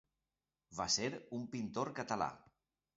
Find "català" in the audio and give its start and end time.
2.03-2.35